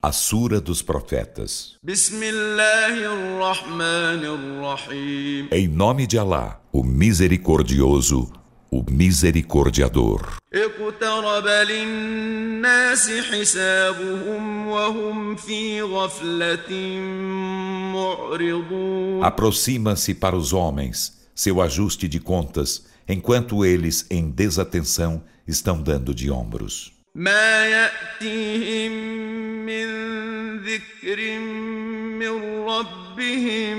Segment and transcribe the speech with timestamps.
[0.00, 1.74] A Sura dos Profetas.
[5.50, 8.30] Em nome de Alá, o Misericordioso,
[8.70, 10.36] o Misericordiador.
[19.20, 26.30] Aproxima-se para os homens seu ajuste de contas, enquanto eles, em desatenção, estão dando de
[26.30, 26.97] ombros.
[27.17, 28.91] ما يأتيهم
[29.65, 29.87] من
[30.57, 31.39] ذكر
[32.19, 33.77] من ربهم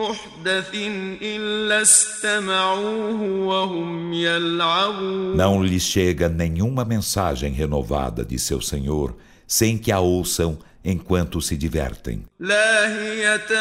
[0.00, 0.74] محدث
[1.22, 9.16] إلا استمعوه وهم يلعبون Não lhes chega nenhuma mensagem renovada de seu Senhor
[9.46, 12.22] sem que a ouçam enquanto se divertem.
[12.40, 13.52] لاهية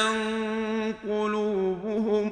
[1.08, 2.32] قلوبهم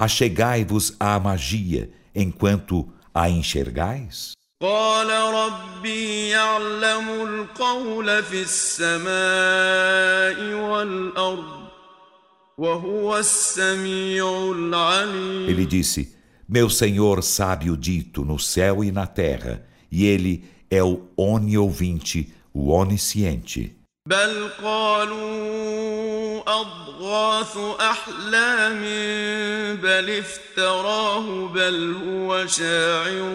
[0.00, 4.32] achegai-vos à magia enquanto a enxergais?
[15.46, 16.16] Ele disse:
[16.48, 22.32] Meu Senhor sabe o dito no céu e na terra, e ele é o oniovinte,
[22.54, 23.79] o onisciente.
[24.06, 28.80] بل قالوا أضغاث أحلام
[29.76, 33.30] بل افتراه بل هو شاعر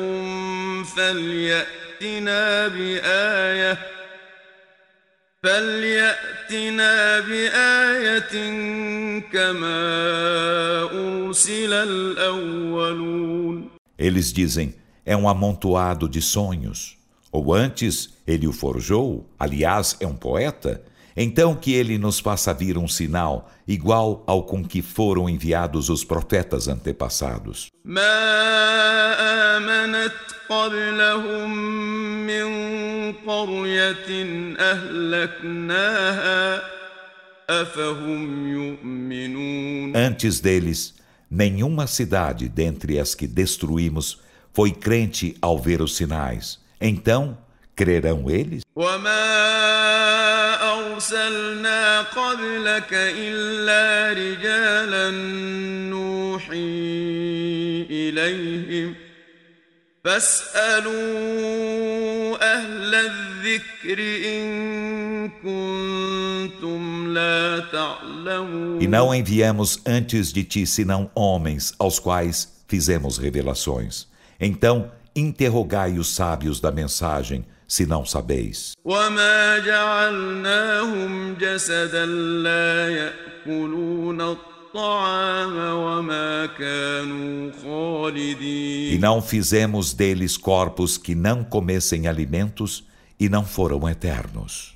[0.95, 3.77] فليأتنا بآية
[5.43, 8.33] فليأتنا بآية
[9.33, 9.83] كما
[10.83, 16.97] أرسل الأولون Eles dizem, é um amontoado de sonhos.
[17.35, 20.81] Ou antes, ele o forjou, aliás, é um poeta,
[21.17, 26.05] então que ele nos faça vir um sinal igual ao com que foram enviados os
[26.05, 27.69] profetas antepassados.
[39.93, 40.93] Antes deles,
[41.29, 44.21] nenhuma cidade dentre as que destruímos
[44.53, 46.63] foi crente ao ver os sinais.
[46.79, 47.37] Então,
[47.75, 48.63] crerão eles?
[68.79, 74.07] E não enviamos antes de ti senão homens aos quais fizemos revelações.
[74.39, 78.73] Então, interrogai os sábios da mensagem, se não sabeis.
[88.93, 92.83] E não fizemos deles corpos que não comessem alimentos
[93.19, 94.75] e não foram eternos.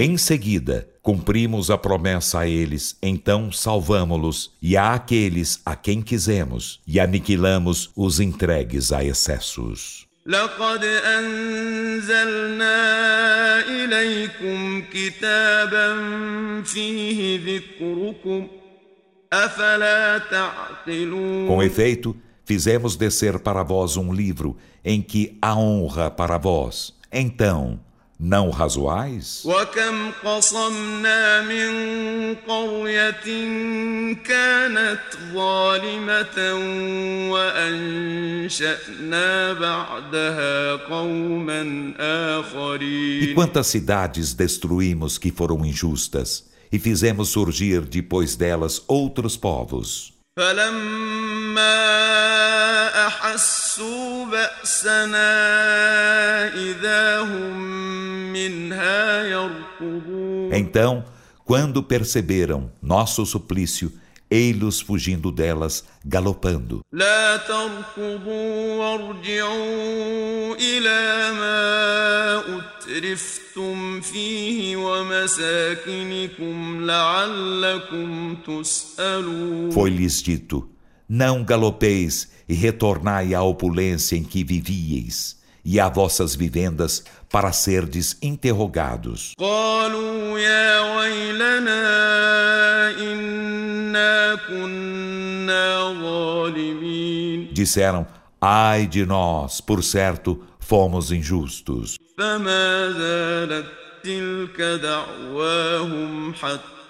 [0.00, 6.80] Em seguida, cumprimos a promessa a eles, então salvamo-los e a aqueles a quem quisemos,
[6.86, 10.06] e aniquilamos os entregues a excessos.
[10.25, 12.75] لقد أنزلنا
[13.67, 15.95] إليكم كتابا
[16.63, 18.47] فيه ذكركم
[19.33, 26.37] أفلا تعقلون Com efeito, fizemos descer para vós um livro em que há honra para
[26.37, 26.93] vós.
[27.11, 27.79] Então,
[28.19, 29.43] não razoais?
[43.21, 50.19] E quantas cidades destruímos que foram injustas e fizemos surgir depois delas outros povos?
[50.39, 51.79] فلما
[53.07, 55.33] أحسوا بأسنا
[56.55, 57.92] إذا هم منها يركضون
[60.52, 61.04] então,
[61.44, 63.92] quando perceberam nosso suplício,
[64.30, 66.80] ei-los fugindo delas, galopando.
[79.72, 80.68] Foi-lhes dito:
[81.08, 88.17] Não galopeis e retornai à opulência em que vivíeis, e a vossas vivendas, para serdes
[88.23, 89.33] interrogados.
[89.39, 91.81] قالوا يا ويلنا
[92.99, 98.05] إنا كنا ظالمين Disseram:
[98.41, 101.97] Ai de nós, por certo, fomos injustos.
[102.17, 103.65] فما زالت
[104.03, 106.82] تلك دعواهم حتى جعلناهم حصيدا خامدين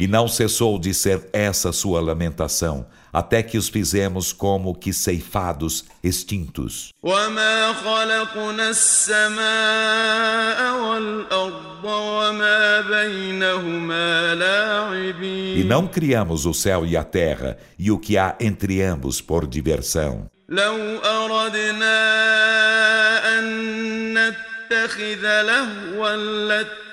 [0.00, 5.84] E não cessou de ser essa sua lamentação, até que os fizemos como que ceifados,
[6.02, 6.94] extintos.
[7.02, 9.40] وما خلقنا السماء
[10.82, 18.16] والأرض وما بينهما لاعبين E não criamos o céu e a terra, e o que
[18.16, 20.26] há entre ambos por diversão.
[20.48, 22.63] لو أردنا أن
[24.70, 26.16] نتخذ لهوا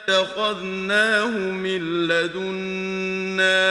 [0.07, 3.67] لاتخذناه من لدنا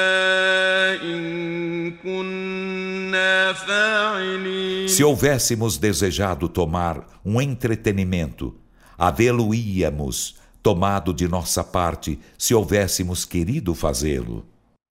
[1.03, 8.55] إن كنا فاعلين Se houvéssemos desejado tomar um entretenimento,
[8.97, 14.45] havê-lo-íamos tomado de nossa parte se houvéssemos querido fazê-lo.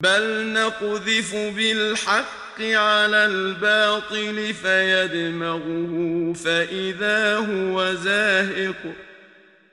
[0.03, 8.95] بل نقذف بالحق على الباطل فيدمغه فإذا هو زاهق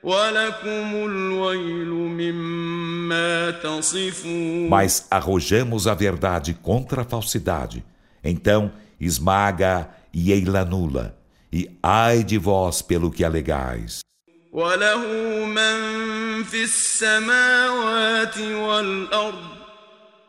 [0.03, 7.83] ولكم الويل مما تصفون Mas arrojamos a verdade contra a falsidade.
[8.23, 11.15] Então esmaga e ei-la nula.
[11.51, 14.01] E ai de vós pelo que alegais.
[14.51, 15.05] وله
[15.45, 19.56] من في السماوات والأرض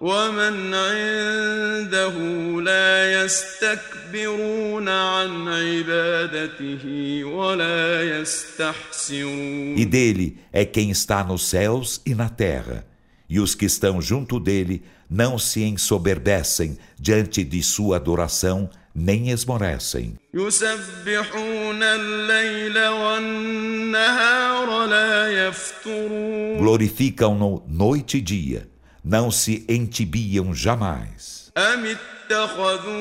[0.01, 2.17] ومن عنده
[2.61, 6.85] لا يستكبرون عن عبادته
[7.25, 12.87] ولا يستحسرون E dele é quem está nos céus e na terra.
[13.29, 20.17] E os que estão junto dele não se ensoberbecem diante de sua adoração, nem esmorecem.
[20.35, 28.68] يسبحون الليل والنهار لا يفترون Glorificam-no noite e dia,
[29.05, 31.45] não se entibiam jamais.
[31.57, 32.95] أم اتخذوا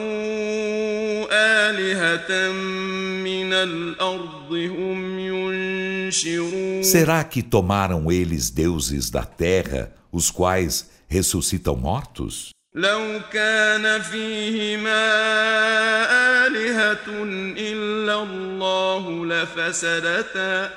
[1.31, 2.51] آلهة
[3.23, 12.51] من الأرض هم ينشرون Será que tomaram eles deuses da terra, os quais ressuscitam mortos?
[12.75, 15.05] لو كان فيهما
[16.45, 17.23] آلهة
[17.57, 20.69] إلا الله لفسدتا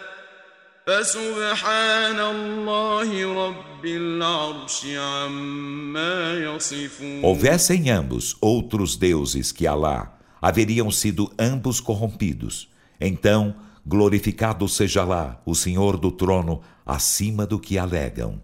[0.86, 11.80] فسبحان الله رب العرش عما يصفون Houvessem ambos outros deuses que Alá, haveriam sido ambos
[11.80, 12.68] corrompidos.
[13.00, 18.40] Então, glorificado seja lá o Senhor do trono, acima do que alegam.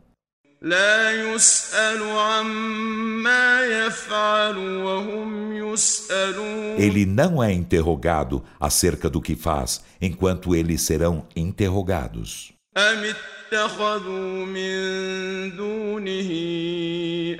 [0.67, 10.55] لا يسأل عما يفعل وهم يسألون Ele não é interrogado acerca do que faz, enquanto
[10.55, 12.53] eles serão interrogados.
[12.77, 16.31] أم اتخذوا من دونه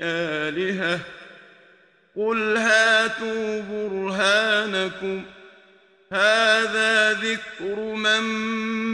[0.01, 0.99] آلهة
[2.15, 5.23] قل هاتوا برهانكم
[6.11, 8.23] هذا ذكر من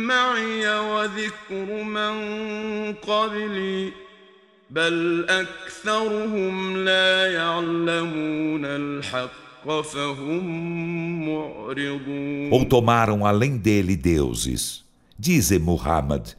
[0.08, 3.92] معي وذكر من قبلي
[4.74, 10.44] بل أكثرهم لا يعلمون الحق فهم
[11.30, 14.84] معرضون Ou tomaram além dele deuses.
[15.18, 16.36] Dize Muhammad: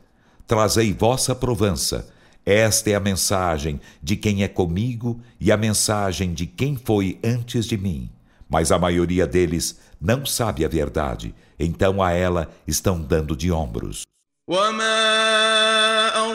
[0.47, 2.09] Trazei vossa provança.
[2.47, 7.67] Esta é a mensagem de quem é comigo e a mensagem de quem foi antes
[7.67, 8.09] de mim.
[8.49, 14.03] Mas a maioria deles não sabe a verdade, então a ela estão dando de ombros.
[14.49, 15.94] وما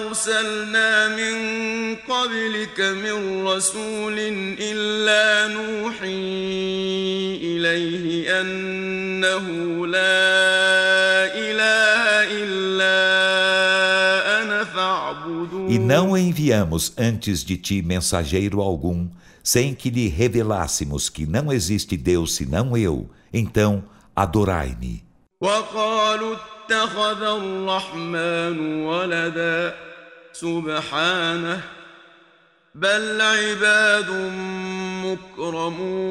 [0.09, 1.35] أرسلنا من
[1.95, 4.15] قبلك من رسول
[4.59, 6.25] إلا نوحي
[7.41, 9.45] إليه أنه
[9.87, 10.25] لا
[11.45, 12.03] إله
[12.41, 12.97] إلا
[14.41, 19.07] أنا فاعبدون E não enviamos antes de ti mensageiro algum,
[19.43, 23.09] sem que lhe revelássemos que não existe Deus senão eu.
[23.33, 23.83] Então,
[24.15, 25.03] adorai-me.
[25.41, 29.75] وقالوا اتخذ الرحمن ولدا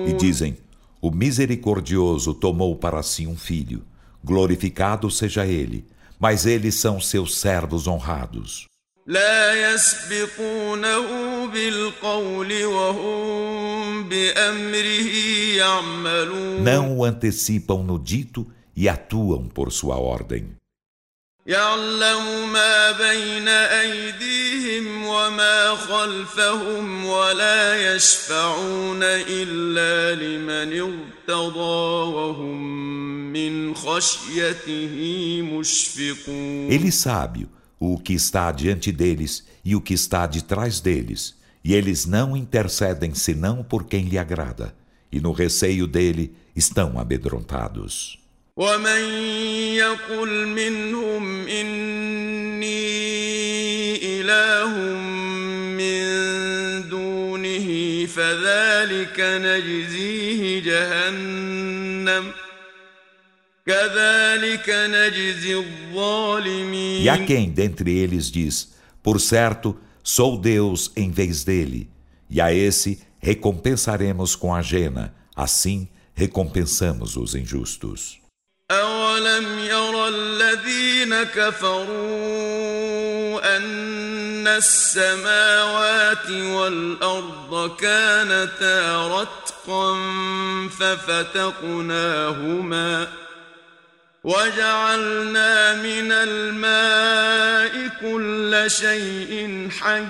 [0.06, 0.56] E dizem:
[1.00, 3.85] O misericordioso tomou para si um filho.
[4.23, 5.87] Glorificado seja ele.
[6.18, 8.66] Mas eles são seus servos honrados.
[9.06, 15.09] لا يسبقونه بالقول وهم بأمره
[15.56, 20.56] يعملون Não o antecipam no dito e atuam por sua ordem.
[21.47, 32.62] يعلم ما بين أيديهم وما خلفهم ولا يشفعون إلا لمن ارتضى وهم
[33.33, 37.47] من خشيته مشفقون Ele sabe
[37.78, 42.35] o que está diante deles e o que está de trás deles, e eles não
[42.35, 44.75] intercedem senão por quem lhe agrada,
[45.12, 48.17] e no receio dele estão amedrontados.
[48.59, 49.02] ومن
[49.75, 52.85] يقل منهم إني
[54.21, 54.78] إله
[55.75, 56.04] من
[56.88, 62.33] دونه فذلك نجزيه جهنم
[63.66, 71.42] كذلك نجزي الظالمين E a quem dentre eles diz: Por certo, sou Deus em vez
[71.42, 71.90] dele,
[72.30, 78.17] e a esse recompensaremos com a jena, assim recompensamos os injustos.
[78.71, 81.88] أولم ير الذين كفروا
[83.57, 89.97] أن السماوات والأرض كانتا رتقا
[91.59, 93.07] ففتقناهما
[94.23, 100.05] وجعلنا من الماء كل شيء حي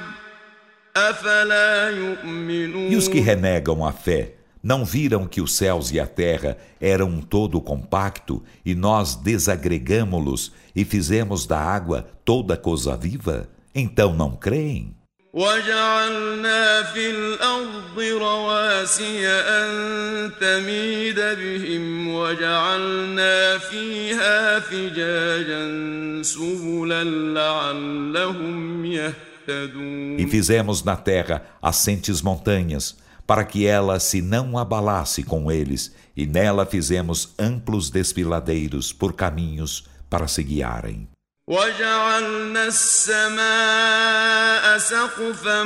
[0.98, 4.39] أفلا يؤمنون E os que renegam a fé?
[4.63, 10.53] não viram que os céus e a terra eram um todo compacto e nós desagregamo-los
[10.75, 13.49] e fizemos da água toda coisa viva?
[13.75, 14.95] Então não creem?
[15.35, 30.85] وجعلنا في الأرض رواسي أن تميد بهم وجعلنا فيها فجاجا سبلا لعلهم يهتدون E fizemos
[30.85, 32.97] na terra assentes montanhas,
[33.29, 39.87] para que ela se não abalasse com eles, e nela fizemos amplos desfiladeiros por caminhos
[40.11, 41.09] para se guiarem.
[41.49, 45.63] وجعلنا السماء سقفا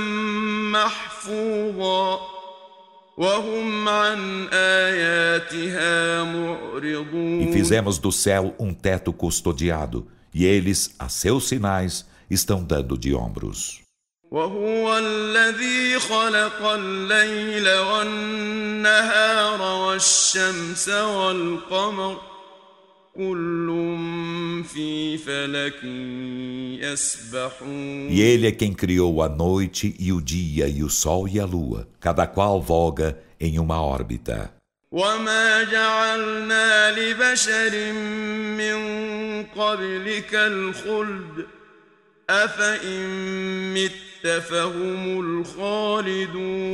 [0.73, 2.19] محفوظا
[3.17, 11.49] وهم عن آياتها معرضون E fizemos do céu um teto custodiado, e eles, a seus
[11.49, 13.81] sinais, estão dando de ombros.
[14.34, 22.22] وهو الذي خلق الليل والنهار والشمس والقمر
[23.16, 23.68] كل
[24.74, 25.84] في فلك
[26.82, 31.40] يسبحون E ele é quem criou a noite e o dia e o sol e
[31.40, 34.50] a lua, cada qual voga em uma órbita.
[34.92, 37.94] وما جعلنا لبشر
[38.58, 38.78] من
[39.44, 41.46] قبلك الخلد
[42.30, 44.13] أفإن مت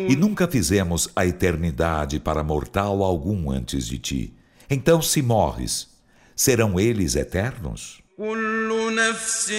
[0.09, 4.35] E nunca fizemos a eternidade para mortal algum antes de ti.
[4.71, 5.89] Então, se morres,
[6.35, 8.05] serão eles eternos?
[8.17, 9.51] كل نفس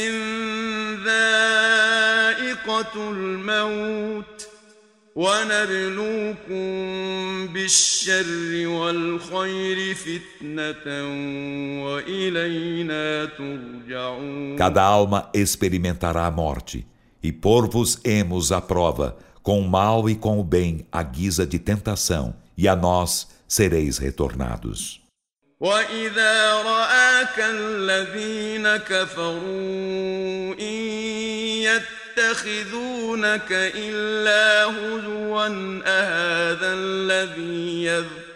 [1.06, 4.48] ذائقة الموت
[5.16, 6.64] ونبلوكم
[7.54, 10.86] بالشر والخير فتنة
[11.84, 16.86] وإلينا ترجعون Cada alma experimentará a morte,
[17.22, 22.36] e por-vos-emos a prova, com o mal e com o bem, à guisa de tentação,
[22.58, 25.06] e a nós sereis retornados.
[25.60, 30.76] وإذا رآك الذين كفروا إن
[32.18, 35.48] يتخذونك إلا هزوا
[35.86, 38.29] أهذا الذي يذكر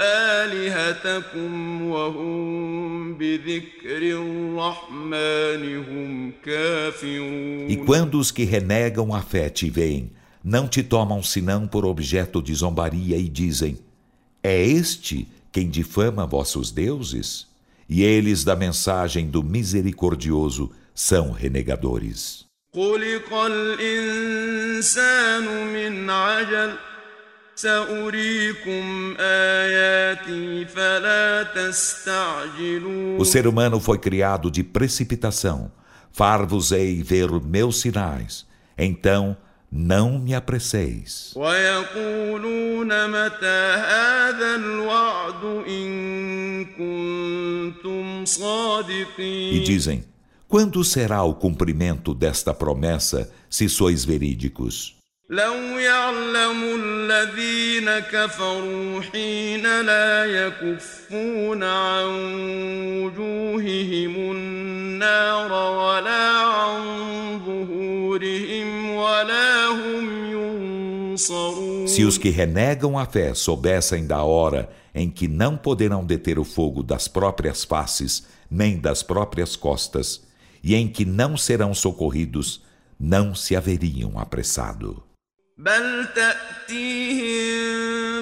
[0.00, 10.10] آلهتكم وهم بذكر الرحمن هم كافرون E quando os que renegam a fé te veem,
[10.44, 13.78] não te tomam senão por objeto de zombaria e dizem:
[14.42, 17.46] É este quem difama vossos deuses?
[17.88, 22.48] E eles da mensagem do misericordioso são renegadores.
[22.74, 24.86] خلق الإنسان
[25.72, 26.74] من عجل
[33.19, 35.71] o ser humano foi criado de precipitação.
[36.11, 38.45] Far-vos-ei ver meus sinais.
[38.77, 39.37] Então,
[39.71, 41.33] não me apresseis.
[49.53, 50.03] E dizem:
[50.47, 55.02] Quando será o cumprimento desta promessa, se sois verídicos?
[55.32, 62.06] لو يعلم الذين كفروا حين لا يكفون عن
[63.04, 66.80] وجوههم النار ولا عن
[67.46, 68.78] ظهورهم
[71.16, 76.44] Se os que renegam a fé soubessem da hora em que não poderão deter o
[76.44, 80.22] fogo das próprias faces, nem das próprias costas,
[80.62, 82.62] e em que não serão socorridos,
[82.98, 85.02] não se haveriam apressado.
[85.58, 87.68] بل تأتيهم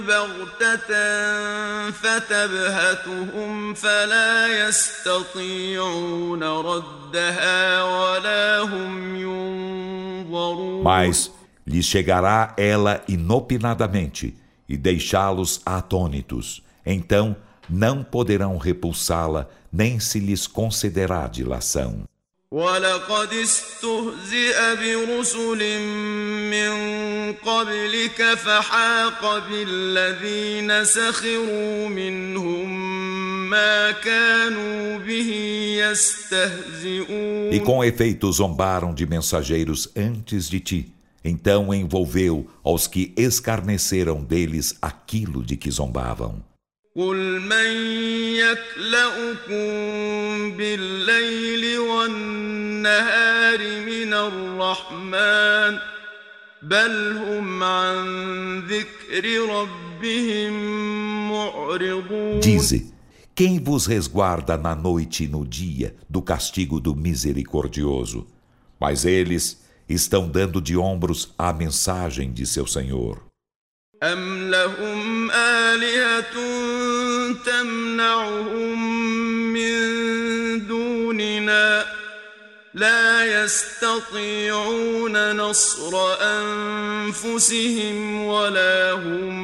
[0.07, 11.31] بغتة فتبهتهم فلا يستطيعون ردها ولا هم ينظرون Mas
[11.67, 14.35] lhes chegará ela inopinadamente
[14.67, 16.62] e deixá-los atônitos.
[16.87, 17.37] Então
[17.69, 22.07] não poderão repulsá-la, nem se lhes concederá dilação.
[22.53, 25.81] ولقد استهزئ برسل
[26.50, 26.73] من
[27.33, 32.71] قبلك فحاق بالذين سخروا منهم
[33.50, 35.31] ما كانوا به
[35.79, 40.93] يستهزئون E com efeito zombaram de mensageiros antes de ti.
[41.25, 46.50] Então envolveu aos que escarneceram deles aquilo de que zombavam.
[46.97, 47.71] قل من
[48.41, 49.67] يكلؤكم
[50.57, 55.79] بالليل والنهار من الرحمن
[56.62, 60.53] بل هم عن ذكر ربهم
[61.31, 62.95] معرضون Dize,
[63.35, 68.26] quem vos resguarda na noite e no dia do castigo do misericordioso?
[68.81, 73.26] Mas eles estão dando de ombros à mensagem de seu Senhor.
[74.03, 76.35] أم لهم آلهة
[77.47, 78.83] تمنعهم
[79.53, 81.85] من دوننا
[82.75, 89.35] لا يستطيعون نصر أنفسهم ولا هم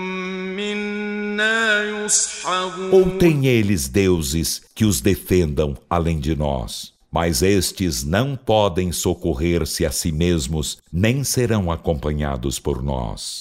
[0.56, 6.92] منا يصحبون Ou têm eles deuses que os defendam além de nós?
[7.10, 13.40] Mas estes não podem socorrer-se a si mesmos, nem serão acompanhados por nós.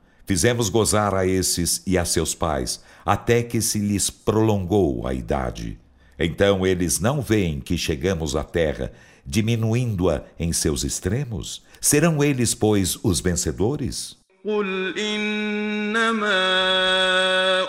[0.26, 5.78] Fizemos gozar a esses e a seus pais, até que se lhes prolongou a idade.
[6.18, 8.92] Então eles não veem que chegamos à terra,
[9.24, 11.62] diminuindo-a em seus extremos?
[11.80, 14.16] Serão eles, pois, os vencedores?
[14.46, 16.30] قل إنما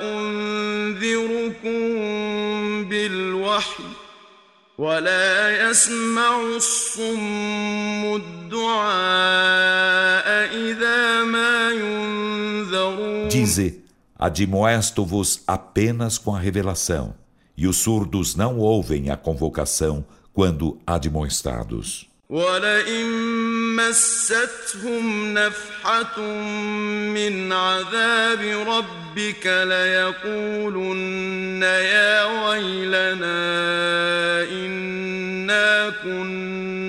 [0.01, 1.79] أنذركم
[2.89, 3.83] بالوحي
[4.77, 8.87] ولا يسمع الصم الدعاء
[10.55, 11.20] إذا ما ينذرون
[13.41, 13.83] Dize,
[14.17, 17.13] admoesto-vos apenas com a revelação,
[17.55, 22.07] e os surdos não ouvem a convocação quando admoestados.
[22.29, 23.05] ولئن
[23.75, 26.21] مستهم نفحة
[27.15, 33.37] من عذاب ربك ليقولن يا ويلنا
[34.51, 36.80] إنا كنا ظالمين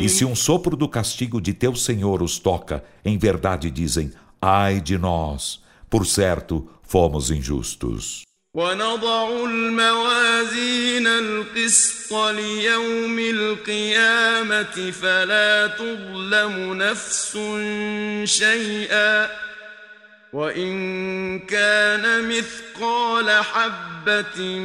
[0.00, 4.80] E se um sopro do castigo de teu Senhor os toca, em verdade dizem: Ai
[4.80, 8.24] de nós, por certo, fomos injustos.
[8.54, 17.38] ونضع الموازين القسط ليوم القيامة فلا تظلم نفس
[18.24, 19.28] شيئا
[20.32, 24.58] وإن كان مثقال حبة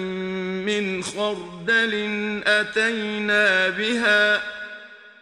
[0.65, 1.93] من خردل
[2.45, 4.41] أتينا بها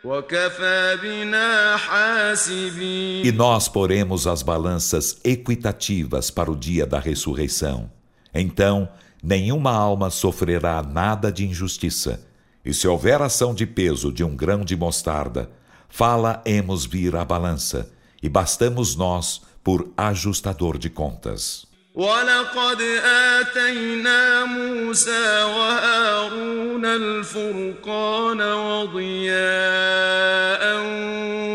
[0.04, 7.92] وكفى بنا حاسبين E nós poremos as balanças equitativas para o dia da ressurreição.
[8.34, 8.88] Então,
[9.22, 12.22] nenhuma alma sofrerá nada de injustiça.
[12.64, 15.50] E se houver ação de peso de um grão de mostarda,
[15.90, 17.90] fala-emos vir a balança,
[18.24, 21.68] e bastamos nós por ajustador de contas.
[21.98, 22.82] ولقد
[23.42, 29.38] آتينا موسى وهارون الفرقان وضياء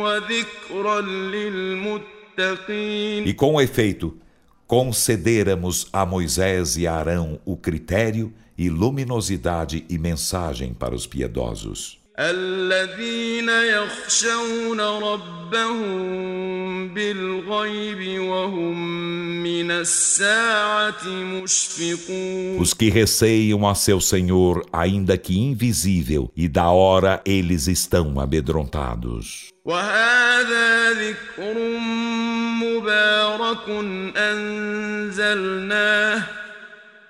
[0.02, 2.12] وذكرا للمتقين
[3.24, 4.18] E com efeito,
[4.66, 11.95] concederamos a Moisés e a Arão o critério e luminosidade e mensagem para os piedosos.
[12.18, 15.92] الذين يخشون ربهم
[16.94, 18.78] بالغيب وهم
[19.42, 27.20] من الساعة مشفقون Os que receiam a seu Senhor, ainda que invisível, e da hora
[27.26, 29.50] eles estão amedrontados.
[29.64, 31.54] وهذا ذكر
[32.62, 33.68] مبارك
[34.16, 36.22] أنزلناه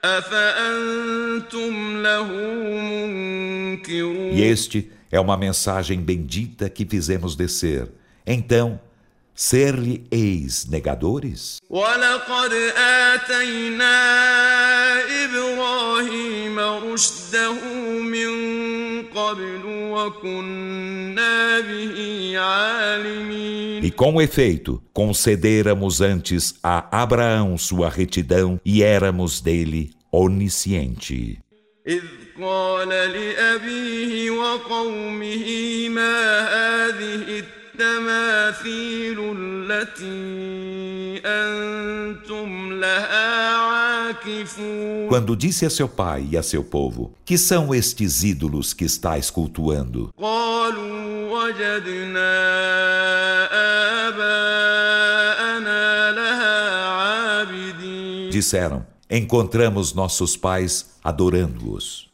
[0.04, 2.28] أفأنتم له
[2.82, 7.89] منكرون E este é uma mensagem bendita que fizemos descer.
[8.25, 8.79] Então,
[9.33, 11.59] ser-lhe eis negadores?
[23.83, 31.39] E com efeito, concederamos antes a Abraão sua retidão e éramos dele onisciente.
[32.40, 35.46] قال لأبيه وقومه
[35.88, 37.42] ما هذه
[37.74, 47.36] التماثيل التي أنتم لها عاكفون Quando disse a seu pai e a seu povo: Que
[47.38, 50.10] são estes ídolos que estáis cultuando?
[50.18, 52.32] قالوا وجدنا
[54.08, 62.09] آباءنا لها عابدين Disseram: encontramos nossos pais adorando-os.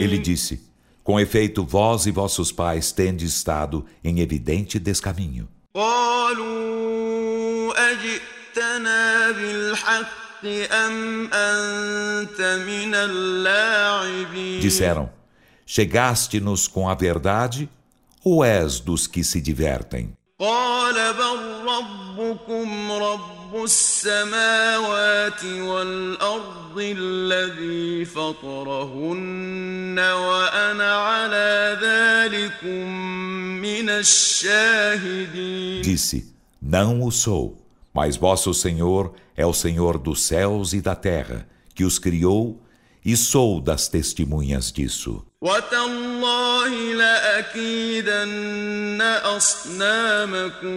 [0.00, 0.60] Ele disse:
[1.02, 5.48] Com efeito, vós e vossos pais tendes estado em evidente descaminho.
[14.60, 15.17] Disseram:
[15.67, 17.69] Chegaste-nos com a verdade
[18.23, 20.13] ou és dos que se divertem?
[20.39, 21.39] قال بل
[21.69, 32.87] ربكم رب السماوات والأرض الذي فطرهن وأنا على ذلكم
[33.61, 37.57] من الشاهدين Disse: Não o sou,
[37.93, 42.61] mas vosso Senhor é o Senhor dos céus e da terra, que os criou,
[43.05, 45.25] e sou das testemunhas disso.
[45.41, 49.01] وتالله لأكيدن
[49.37, 50.73] أصنامكم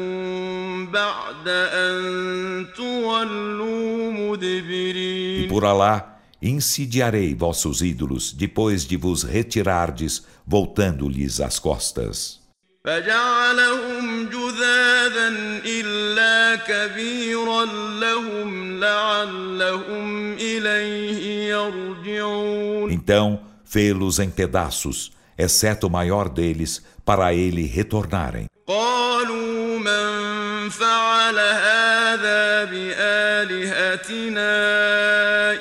[0.93, 11.41] بعد أن تولوا E مدبرين por Alá, insidiarei vossos ídolos depois de vos retirardes, voltando-lhes
[11.41, 12.41] as costas.
[12.87, 15.29] فجعلهم جذاذا
[15.67, 17.65] إلا كبيرا
[18.01, 23.39] لهم لعلهم إليه يرجعون Então,
[23.71, 28.47] fê-los em pedaços, exceto o maior deles, para ele retornarem.
[28.67, 34.53] قالوا من فعل هذا بآلهتنا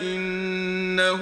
[0.02, 1.22] إنه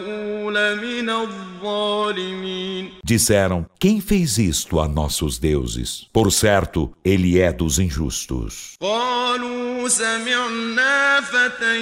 [0.51, 6.07] لمن الظالمين Disseram: Quem fez isto a nossos deuses?
[6.13, 8.77] Por certo, ele é dos injustos.
[8.81, 11.77] قالوا سمعنا فتى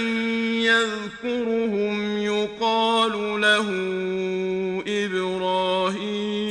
[0.66, 4.55] يذكرهم يقال له إبراهيم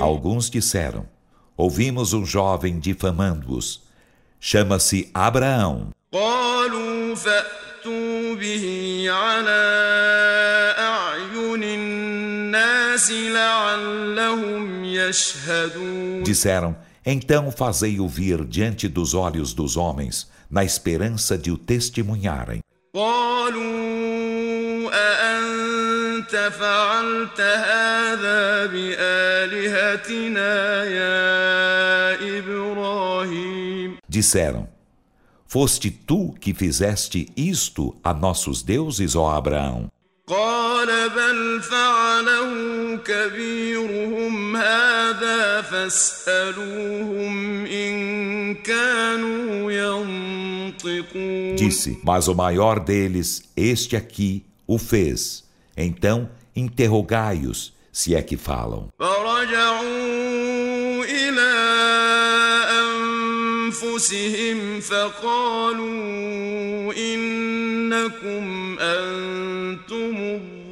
[0.01, 1.07] Alguns disseram:
[1.57, 3.83] Ouvimos um jovem difamando-os.
[4.41, 5.91] Chama-se Abraão.
[6.13, 9.63] قالوا فأتوا به على
[10.79, 21.39] أعين الناس لعلهم يشهدون Disseram: Então fazei-o vir diante dos olhos dos homens, na esperança
[21.39, 22.61] de o testemunharem.
[22.95, 25.74] قالوا أأنت
[26.51, 34.67] فعلت هذا بآلهتنا يا إبراهيم Disseram:
[35.47, 39.89] Foste tu que fizeste isto a nossos deuses, ó Abraão?
[40.27, 53.97] قال بل فعله كبيرهم هذا فاسألوهم إن كانوا ينطقون Disse: Mas o maior deles, este
[53.97, 55.44] aqui, o fez.
[55.77, 58.89] Então interrogai-os, se é que falam.
[58.99, 61.51] فرجعوا إلى
[63.71, 65.87] أنفسهم فقالوا
[66.95, 70.17] إنكم أنتم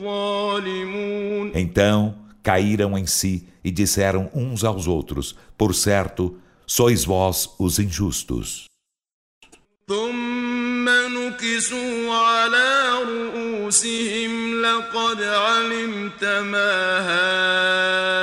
[0.02, 7.78] الظالمون Então caíram em si e disseram uns aos outros: Por certo, sois vós os
[7.78, 8.66] injustos.
[9.88, 10.51] ثم
[11.28, 16.98] نكسوا على رؤوسهم لقد علمت ما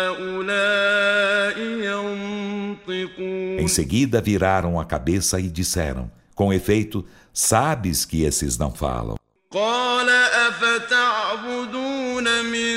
[0.07, 8.71] هؤلاء ينطقون Em seguida viraram a cabeça e disseram: Com efeito, sabes que esses não
[8.71, 9.15] falam.
[9.51, 10.09] قال
[10.49, 12.75] أفتعبدون من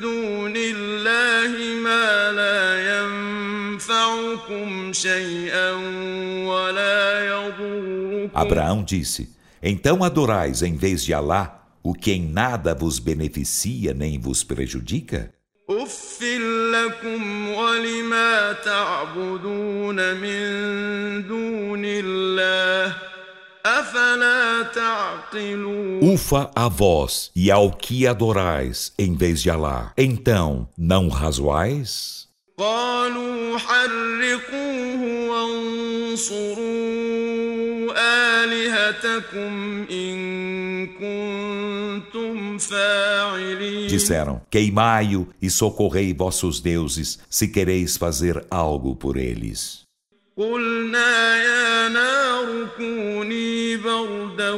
[0.00, 5.72] دون الله ما لا ينفعكم شيئا
[6.46, 6.97] ولا يضركم
[8.38, 9.30] Abraão disse:
[9.62, 15.30] Então adorais em vez de Alá o que em nada vos beneficia nem vos prejudica?
[15.70, 16.22] أف
[16.72, 22.96] لكم ولما تعبدون من دون الله
[23.66, 29.92] أفلا تعقلون Ufa a vós e ao que adorais em vez de Alá.
[29.96, 32.24] Então, não razoais?
[32.58, 36.74] قالوا حرقوه وانصروا
[37.96, 40.16] آلهتكم إن
[40.86, 49.84] كنتم فاعلين Disseram: Queimai-o e socorrei vossos deuses, se quereis fazer algo por eles.
[50.36, 54.50] قلنا يا نار كوني بردا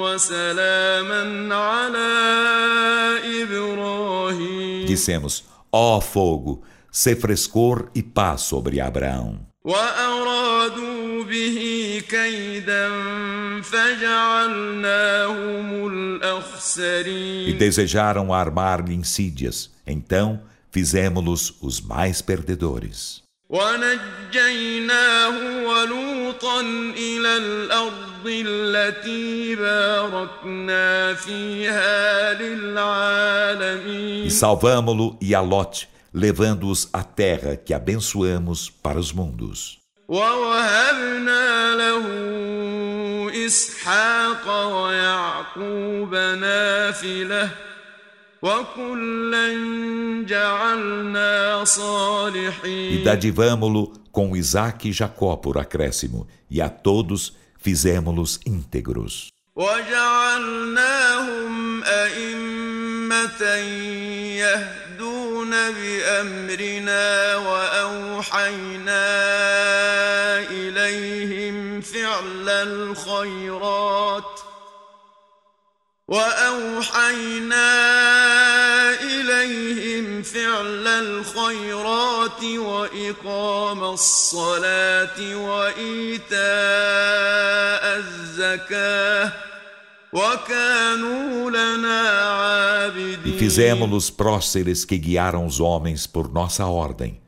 [0.00, 2.12] وسلاما على
[3.42, 9.45] إبراهيم Dissemos: Ó fogo, se frescor e paz sobre Abraão.
[9.66, 11.58] وأرادوا به
[12.08, 12.88] كيدا
[14.62, 19.70] فجعلناهم E الأخسرين desejaram armar-lhe insídias.
[19.86, 20.40] Então
[20.70, 23.22] fizemos-los os mais perdedores.
[23.52, 25.36] ونجيناه
[25.68, 26.60] ولوطا
[26.96, 37.72] إلى الأرض التي باركنا فيها E للعالمين salvamo-lo e a Lot, levando-os à terra que
[37.74, 39.82] abençoamos para os mundos.
[40.08, 42.04] ووهبنا له
[43.46, 47.50] إسحاق ويعقوب نافلة
[48.42, 49.48] وكلا
[50.26, 59.32] جعلنا E صالحين dadivamo-lo com Isaac e Jacó por acréscimo, e a todos fizemos-los íntegros.
[60.52, 63.42] وجعلناهم أئمة
[64.42, 64.85] يهدون
[65.51, 69.07] بأمرنا وأوحينا
[70.39, 74.39] إليهم فعل الخيرات
[76.07, 77.67] وأوحينا
[79.01, 86.37] إليهم فعل الخيرات وإقام الصلاة وإيتاء
[87.97, 89.31] الزكاة
[90.14, 90.18] E
[91.86, 97.18] عابدين fizemos-los próceres que guiaram os homens por nossa ordem.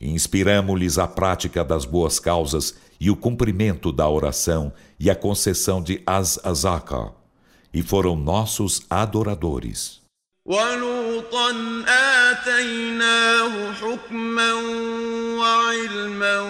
[0.00, 5.80] E inspiramos-lhes a prática das boas causas e o cumprimento da oração e a concessão
[5.80, 7.12] de Az-Azaka.
[7.72, 10.02] E foram nossos adoradores.
[10.44, 11.50] ولوطا
[11.88, 14.52] آتيناه حكما
[15.38, 16.40] وعلما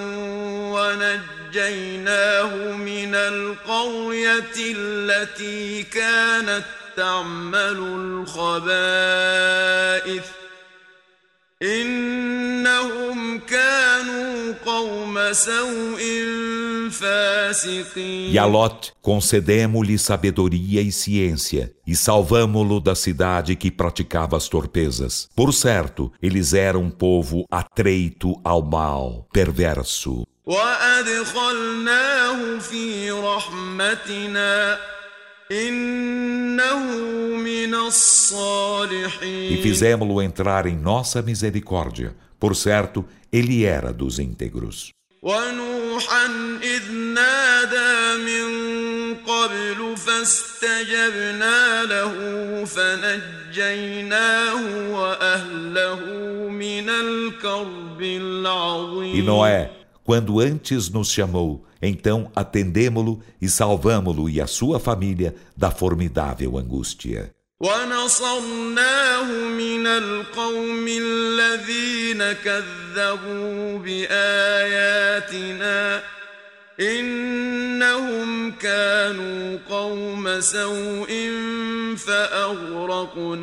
[1.57, 6.64] ونجيناه من القرية التي كانت
[6.96, 7.79] تعمل
[8.29, 10.25] الخبائث
[11.62, 16.01] إنهم كانوا قوم سوء
[16.90, 24.48] فاسقين E a Lot concedemos-lhe sabedoria e ciência, e salvamo-lo da cidade que praticava as
[24.48, 25.29] torpezas.
[25.37, 30.26] Por certo, eles eram um povo atreito ao mal, perverso.
[30.46, 34.79] وأدخلناه في رحمتنا
[35.53, 36.83] إنه
[37.37, 42.14] من E الصالحين fizemos-lo entrar em nossa misericórdia.
[42.40, 44.90] Por certo, ele era dos íntegros.
[45.22, 46.27] ونوحا
[46.62, 52.14] إذ نادى من قبل فاستجبنا له
[52.64, 54.55] فنجيناه
[54.90, 56.01] وأهله
[56.48, 59.70] من الكرب E العظيم Noé,
[60.07, 67.33] quando antes nos chamou, então atendemo-lo e salvamo-lo e a sua família da formidável angústia.
[67.62, 75.33] ونصرناه من القوم الذين كذبوا بآياتنا
[76.81, 81.31] إنهم كانوا قوم سوء
[81.96, 83.42] فأغرقناهم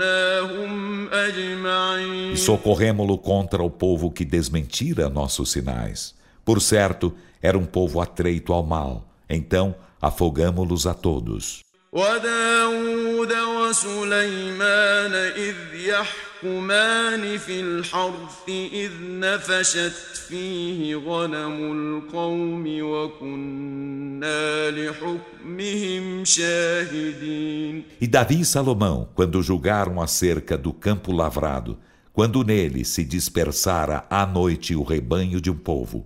[1.07, 6.13] E أجمعين socorremo-lo contra o povo que desmentira nossos sinais.
[6.43, 9.07] Por certo, era um povo atreito ao mal.
[9.29, 11.61] Então, afogamo-los a todos.
[11.91, 28.07] وداود وسليمان إذ يحكمان في الحرث إذ نفشت فيه غنم القوم وكنا لحكمهم شاهدين E
[28.07, 31.79] Davi e Salomão, quando julgaram acerca do campo lavrado,
[32.13, 36.05] quando nele se dispersara à noite o rebanho de um povo,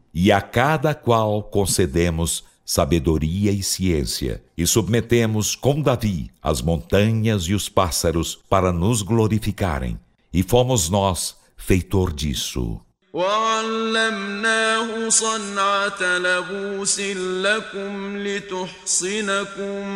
[0.14, 7.54] e a cada qual concedemos sabedoria e ciência, e submetemos com Davi as montanhas e
[7.54, 9.98] os pássaros para nos glorificarem,
[10.32, 12.80] e fomos nós feitor disso.
[13.16, 19.88] وعلمناه صنعة لبوس لكم لتحصنكم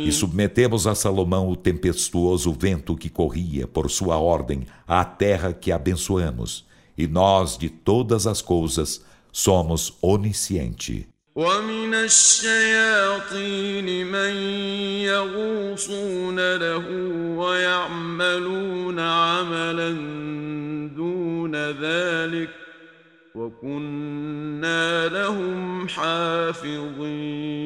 [0.07, 5.73] E submetemos a Salomão o tempestuoso vento que corria, por sua ordem, à terra que
[5.73, 6.65] abençoamos.
[6.97, 11.09] E nós, de todas as coisas, somos onisciente.
[11.39, 14.35] ومن الشياطين من
[15.07, 16.85] يغوصون له
[17.37, 19.91] ويعملون عملا
[20.97, 22.62] دون ذلك وكنا لهم حافظين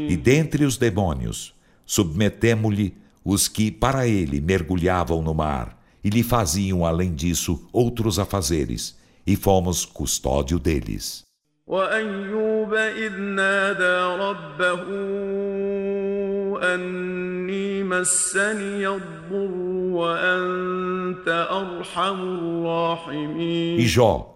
[0.08, 1.54] E dentre os demônios,
[1.86, 2.94] submetemo-lhe
[3.24, 9.36] os que para ele mergulhavam no mar, e lhe faziam, além disso, outros afazeres, e
[9.36, 11.24] fomos custódio deles.
[11.66, 14.82] وأيوب إذ نادى ربه
[16.74, 19.52] أني مسني الضر
[19.92, 24.35] وأنت أرحم الراحمين E Jó,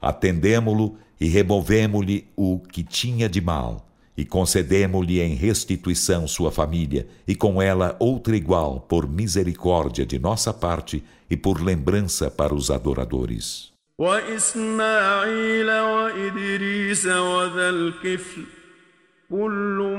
[0.00, 7.34] atendemo-lo e removemo-lhe o que tinha de mal, e concedemo-lhe em restituição sua família, e
[7.34, 13.76] com ela outra igual, por misericórdia de nossa parte e por lembrança para os adoradores.
[13.98, 18.44] وإسماعيل وإدريس وذا الكفل
[19.30, 19.96] كل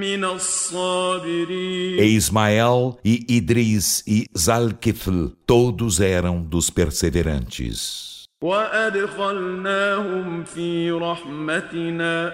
[0.00, 8.13] من الصابرين E Ismael e Idris e Zalkifl, todos eram dos perseverantes.
[8.45, 12.33] وأدخلناهم في رحمتنا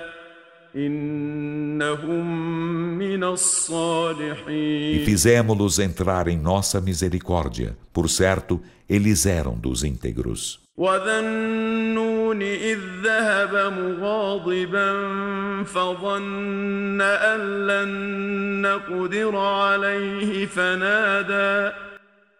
[0.75, 2.25] إنهم
[2.97, 7.77] من E الصالحين fizemos-los entrar em nossa misericórdia.
[7.93, 10.59] Por certo, eles eram dos íntegros.
[10.77, 14.93] وذا النون إذ ذهب مغاضبا
[15.63, 17.91] فظن أن لن
[18.61, 21.90] نقدر عليه فنادى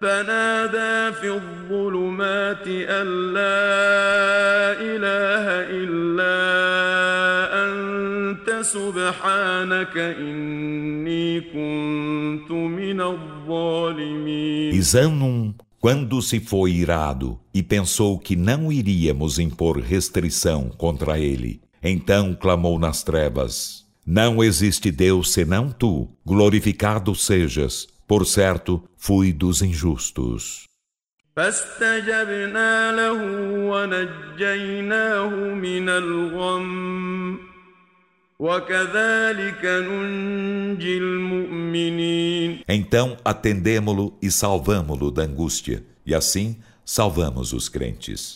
[0.01, 6.37] فنادى في الظلمات أن لا إله إلا
[7.65, 18.37] أنت سبحانك إني كنت من الظالمين E Zanum, quando se foi irado e pensou que
[18.37, 26.09] não iríamos impor restrição contra ele, então clamou nas trevas: Não existe Deus senão tu,
[26.25, 27.87] glorificado sejas.
[28.11, 30.67] Por certo, fui dos injustos.
[31.37, 33.21] فاستجبنا له
[33.71, 37.39] ونجيناه من الغم
[38.39, 48.36] وكذلك ننجي المؤمنين Então atendemo-lo e salvamo-lo da angústia, e assim salvamos os crentes.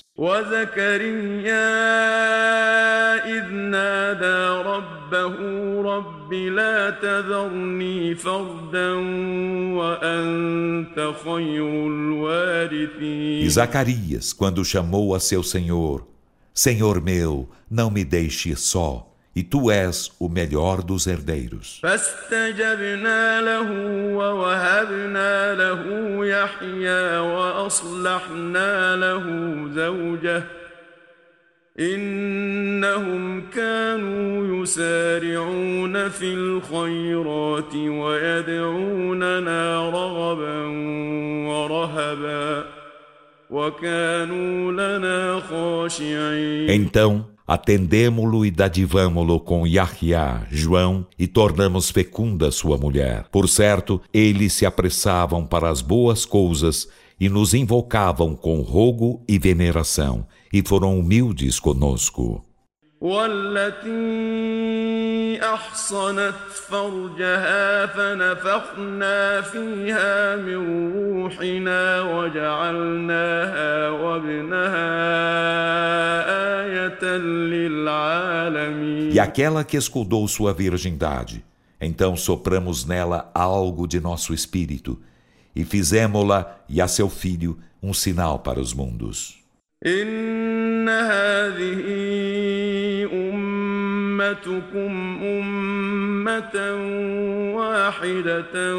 [13.43, 16.07] E Zacarias, quando chamou a seu Senhor,
[16.53, 21.80] Senhor meu, não me deixe só e tu és o melhor dos herdeiros.
[21.82, 23.70] فاستجبنا له
[24.16, 25.82] ووهبنا له
[26.26, 29.24] يحيى وأصلحنا له
[29.74, 30.42] زوجه
[31.80, 40.62] إنهم كانوا يسارعون في الخيرات ويدعوننا رغبا
[41.48, 42.64] ورهبا
[43.50, 53.25] وكانوا لنا خاشعين Então atendemo-lo e dadivamo-lo com Yahya, João, e tornamos fecunda sua mulher.
[53.31, 56.87] Por certo, eles se apressavam para as boas coisas
[57.19, 62.43] e nos invocavam com rogo e veneração, e foram humildes conosco.
[63.80, 63.90] والتي
[65.42, 66.34] احصنت
[66.68, 74.90] فرجها فنفخنا فيها من روحنا وجعلناها وابنها
[76.28, 81.42] ايه للعالمين E aquela que escudou sua virgindade,
[81.80, 84.98] então sopramos nela algo de nosso espírito
[85.56, 89.40] e fizemo-la e a seu filho um sinal para os mundos.
[89.86, 92.33] إن هذه
[94.24, 94.92] أمتكم
[95.22, 96.56] أمة
[97.56, 98.76] واحدة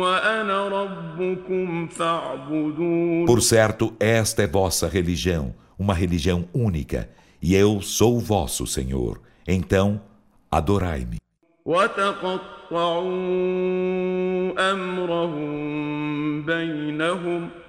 [0.00, 7.10] وأنا ربكم فاعبدون Por certo, esta é vossa religião, uma religião única,
[7.42, 9.20] e eu sou o vosso Senhor.
[9.46, 10.00] Então,
[10.50, 11.18] adorai-me.
[11.66, 13.12] وتقطعوا
[14.72, 17.59] أمرهم بينهم كل إلينا راجعون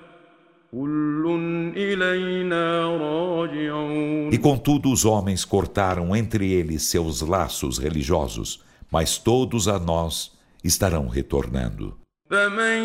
[4.32, 10.32] E contudo os homens cortaram entre eles seus laços religiosos, mas todos a nós
[10.64, 11.97] estarão retornando.
[12.30, 12.84] فمن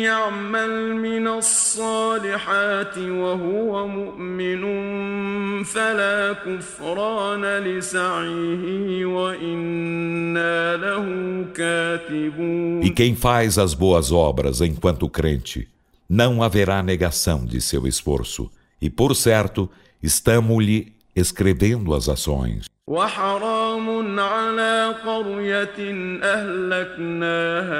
[0.00, 4.62] يعمل من الصالحات وهو مؤمن
[5.64, 11.06] فلا كفران لسعيه وإنا له
[11.54, 15.68] كاتبون E quem faz as boas obras enquanto crente,
[16.08, 18.50] não haverá negação de seu esforço,
[18.80, 19.70] e por certo,
[20.02, 22.70] estamos-lhe escrevendo as ações.
[22.90, 25.78] وحرام على قرية
[26.22, 27.78] أهلكناها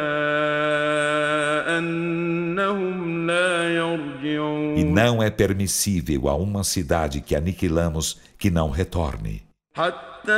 [1.79, 9.44] أنهم لا يرجعون E não é permissível a uma cidade que aniquilamos que não retorne.
[9.76, 10.32] حتى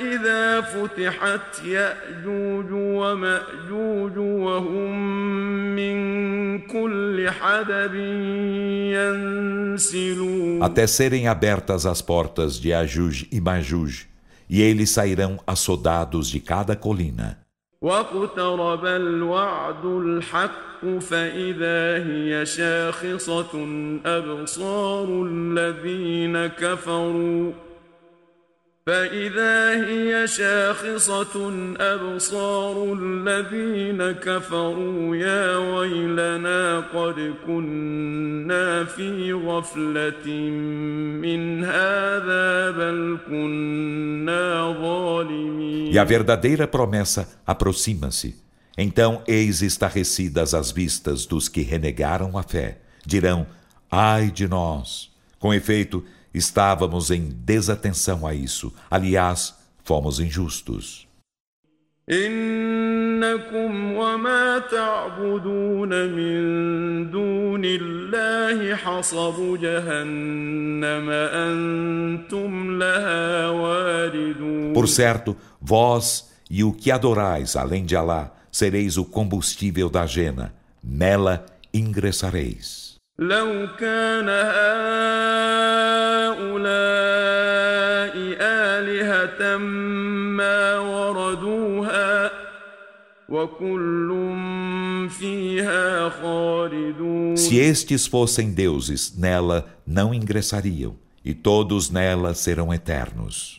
[0.00, 4.90] إذا فتحت يأجوج ومأجوج وهم
[5.76, 7.94] من كل حدب
[8.94, 14.06] ينسلون Até serem abertas as portas de Ajuj e Majuj,
[14.48, 17.38] e eles sairão assodados de cada colina.
[17.82, 23.66] واقترب الوعد الحق فإذا هي شاخصة
[24.04, 27.52] أبصار الذين كفروا
[28.89, 31.35] فإذا هي شاخصة
[31.77, 40.27] أبصار الذين كفروا يا ويلنا قد كنا في غفلة
[41.21, 48.35] من هذا بل كنا ظالمين E a verdadeira promessa aproxima-se.
[48.77, 52.77] Então, eis estarrecidas as vistas dos que renegaram a fé.
[53.03, 53.47] Dirão:
[53.89, 55.09] Ai de nós!
[55.39, 58.73] Com efeito, estávamos em desatenção a isso.
[58.89, 61.05] Aliás, fomos injustos.
[62.09, 76.63] إنكم وما تعبدون من دون الله حصب جهنم أنتم لها واردون Por certo, vós e
[76.63, 80.53] o que adorais além de Alá, sereis o combustível da jena.
[80.83, 81.43] Nela
[81.73, 82.78] ingressareis.
[83.19, 84.29] لو كان
[86.29, 92.31] هؤلاء آلهة ما وردوها
[93.29, 94.25] وكل
[95.09, 103.58] فيها خالدون Se estes fossem deuses, nela não ingressariam, e todos nela serão eternos.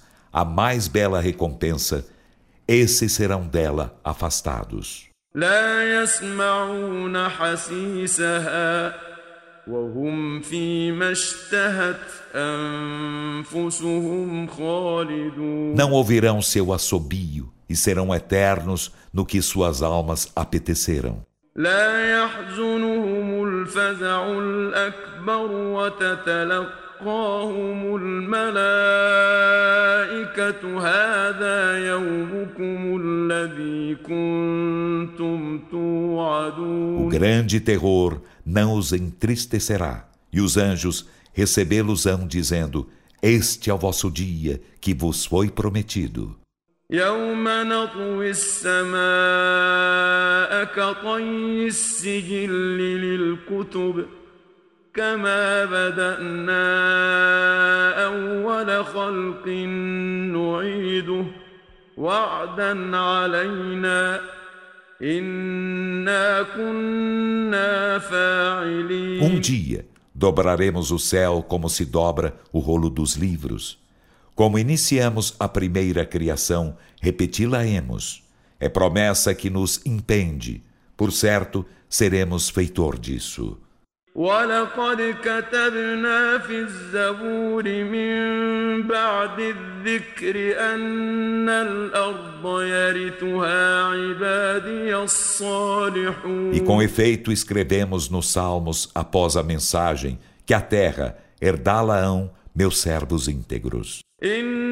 [0.32, 2.04] a mais bela recompensa,
[2.68, 5.06] esses serão dela afastados.
[5.34, 8.94] لا يسمعون حسيسها
[9.68, 12.00] وهم فيما اشتهت
[12.34, 21.22] أنفسهم خالدون Não ouvirão seu assobio e serão eternos no que suas almas apeteceram.
[21.56, 25.86] لا يحزنهم الفزع الأكبر
[27.00, 28.70] وتتلقاهم الملائكة
[30.80, 42.26] هذا يومكم الذي كنتم O توعدون grande terror não os entristecerá, e os anjos recebê-los-ão
[42.26, 42.88] dizendo:
[43.22, 46.36] Este é o vosso dia que vos foi prometido.
[46.90, 48.94] يوم نطوي السماء
[50.64, 54.06] كطي السجل للكتب
[54.94, 56.64] كما بدأنا
[58.06, 59.48] أول خلق
[60.36, 61.24] نعيده
[61.96, 64.20] وعدا علينا
[65.02, 69.84] إنا كنا فاعلين Um dia
[70.14, 73.78] dobraremos o céu como se dobra o rolo dos livros.
[74.34, 78.22] Como iniciamos a primeira criação, repeti-la-emos.
[78.58, 80.62] É promessa que nos impende.
[80.96, 83.58] Por certo, seremos feitor disso.
[84.16, 97.30] ولقد كتبنا في الزبور من بعد الذكر أن الأرض يرثها عبادي الصالحون E com efeito
[97.30, 104.00] escrevemos nos Salmos, após a mensagem, que a terra herdá-la-ão meus servos íntegros.
[104.24, 104.69] إن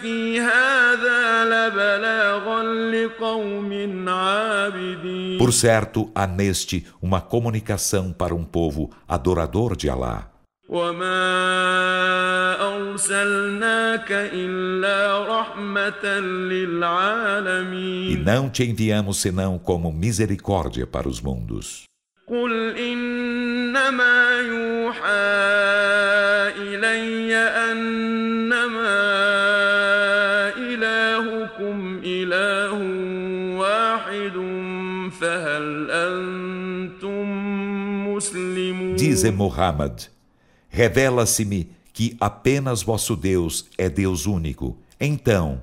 [0.00, 9.76] في هذا لبلاغا لقوم عابدين Por certo, há neste uma comunicação para um povo adorador
[9.76, 10.30] de Alá.
[10.68, 11.20] وما
[12.60, 21.84] أرسلناك إلا رحمة E للعالمين não te enviamos senão como misericórdia para os mundos.
[22.28, 25.63] قل إنما يوحى
[39.04, 40.08] Dize Muhammad:
[40.68, 44.76] Revela-se-me que apenas vosso Deus é Deus único.
[45.00, 45.62] Então,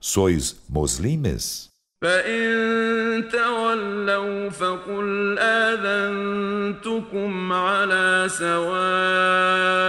[0.00, 1.70] sois muslimes?
[2.02, 9.86] فإن تولوا فقل آذنتكم على سواء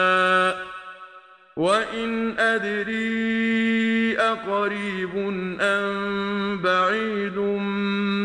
[1.57, 5.17] وإن أدري أقريب
[5.61, 7.37] أم بعيد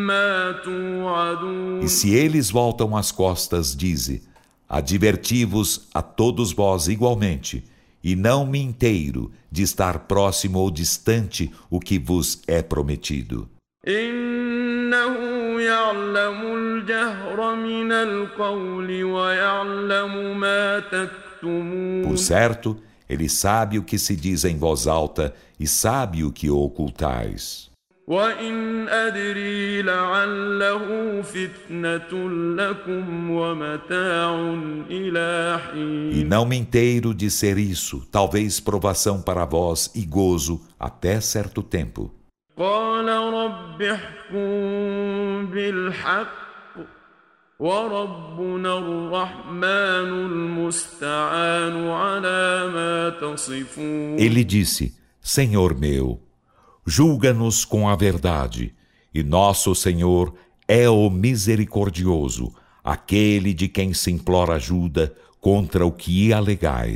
[0.07, 4.22] ما توعدون E se eles voltam as costas, dize:
[4.70, 7.63] Adverti-vos a todos vós igualmente,
[8.03, 13.49] e não me inteiro de estar próximo ou distante o que vos é prometido.
[22.03, 22.78] Por certo,
[23.09, 27.66] ele sabe o que se diz em voz alta e sabe o que ocultais.
[28.07, 34.35] وإن أدري لعله فتنة لكم ومتاع
[34.91, 40.61] إلى E حين não me inteiro de ser isso, talvez provação para vós e gozo
[40.78, 42.11] até certo tempo.
[42.59, 46.43] قال رب احكم بالحق
[47.59, 56.20] وربنا الرحمن المستعان على ما تصفون Ele disse: Senhor meu,
[56.90, 58.74] julga-nos com a verdade,
[59.14, 60.34] e nosso Senhor
[60.66, 66.96] é o misericordioso, aquele de quem se implora ajuda contra o que alegais.